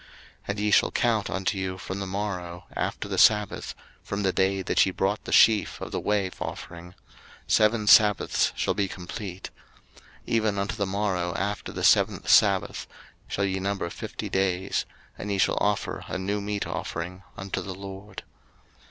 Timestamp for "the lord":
17.61-18.23